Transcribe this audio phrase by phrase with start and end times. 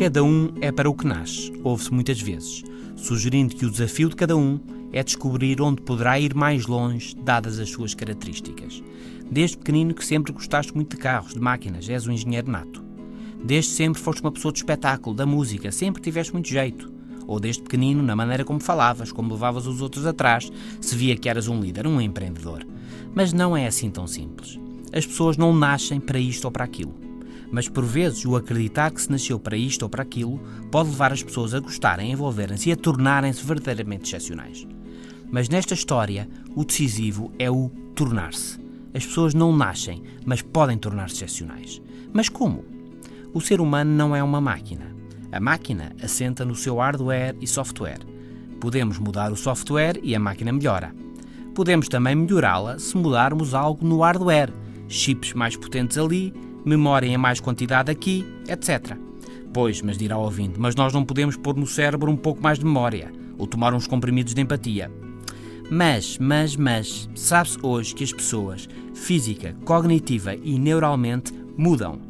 [0.00, 2.64] cada um é para o que nasce, ouve-se muitas vezes,
[2.96, 4.58] sugerindo que o desafio de cada um
[4.94, 8.82] é descobrir onde poderá ir mais longe, dadas as suas características.
[9.30, 12.82] Desde pequenino que sempre gostaste muito de carros, de máquinas, és um engenheiro nato.
[13.44, 16.90] Desde sempre foste uma pessoa de espetáculo, da música, sempre tiveste muito jeito.
[17.26, 21.28] Ou desde pequenino, na maneira como falavas, como levavas os outros atrás, se via que
[21.28, 22.66] eras um líder, um empreendedor.
[23.14, 24.58] Mas não é assim tão simples.
[24.94, 27.09] As pessoas não nascem para isto ou para aquilo.
[27.50, 30.38] Mas por vezes o acreditar que se nasceu para isto ou para aquilo
[30.70, 34.66] pode levar as pessoas a gostarem, a envolverem-se e a tornarem-se verdadeiramente excepcionais.
[35.30, 38.58] Mas nesta história, o decisivo é o tornar-se.
[38.92, 41.80] As pessoas não nascem, mas podem tornar-se excepcionais.
[42.12, 42.64] Mas como?
[43.32, 44.94] O ser humano não é uma máquina.
[45.30, 48.00] A máquina assenta no seu hardware e software.
[48.60, 50.92] Podemos mudar o software e a máquina melhora.
[51.54, 54.52] Podemos também melhorá-la se mudarmos algo no hardware,
[54.88, 58.96] chips mais potentes ali, memória em mais quantidade aqui, etc.
[59.52, 62.58] Pois, mas dirá o ouvinte, mas nós não podemos pôr no cérebro um pouco mais
[62.58, 64.90] de memória ou tomar uns comprimidos de empatia.
[65.70, 72.00] Mas, mas, mas, sabe-se hoje que as pessoas, física, cognitiva e neuralmente, mudam.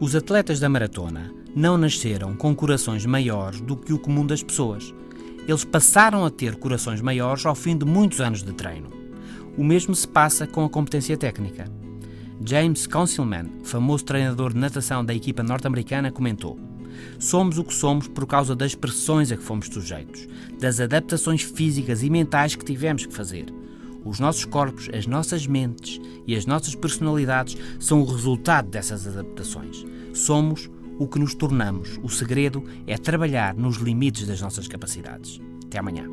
[0.00, 4.94] Os atletas da maratona não nasceram com corações maiores do que o comum das pessoas.
[5.46, 8.90] Eles passaram a ter corações maiores ao fim de muitos anos de treino.
[9.56, 11.81] O mesmo se passa com a competência técnica.
[12.44, 16.58] James Councilman, famoso treinador de natação da equipa norte-americana, comentou:
[17.18, 20.26] Somos o que somos por causa das pressões a que fomos sujeitos,
[20.60, 23.46] das adaptações físicas e mentais que tivemos que fazer.
[24.04, 29.84] Os nossos corpos, as nossas mentes e as nossas personalidades são o resultado dessas adaptações.
[30.12, 30.68] Somos
[30.98, 32.00] o que nos tornamos.
[32.02, 35.40] O segredo é trabalhar nos limites das nossas capacidades.
[35.64, 36.06] Até amanhã.